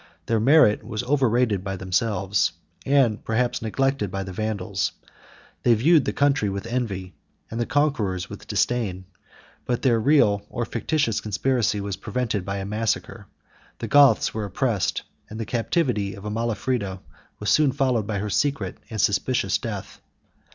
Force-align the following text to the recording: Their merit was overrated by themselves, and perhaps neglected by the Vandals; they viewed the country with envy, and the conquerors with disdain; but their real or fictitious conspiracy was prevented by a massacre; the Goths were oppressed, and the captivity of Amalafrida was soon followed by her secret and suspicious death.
Their 0.25 0.39
merit 0.39 0.83
was 0.83 1.03
overrated 1.03 1.63
by 1.63 1.75
themselves, 1.75 2.53
and 2.87 3.23
perhaps 3.23 3.61
neglected 3.61 4.09
by 4.09 4.23
the 4.23 4.33
Vandals; 4.33 4.93
they 5.61 5.75
viewed 5.75 6.05
the 6.05 6.11
country 6.11 6.49
with 6.49 6.65
envy, 6.65 7.13
and 7.51 7.59
the 7.59 7.67
conquerors 7.67 8.27
with 8.27 8.47
disdain; 8.47 9.05
but 9.63 9.83
their 9.83 9.99
real 9.99 10.43
or 10.49 10.65
fictitious 10.65 11.21
conspiracy 11.21 11.79
was 11.79 11.97
prevented 11.97 12.43
by 12.43 12.57
a 12.57 12.65
massacre; 12.65 13.27
the 13.77 13.87
Goths 13.87 14.33
were 14.33 14.45
oppressed, 14.45 15.03
and 15.29 15.39
the 15.39 15.45
captivity 15.45 16.15
of 16.15 16.23
Amalafrida 16.23 16.99
was 17.39 17.51
soon 17.51 17.71
followed 17.71 18.07
by 18.07 18.17
her 18.17 18.29
secret 18.31 18.79
and 18.89 18.99
suspicious 18.99 19.59
death. 19.59 20.01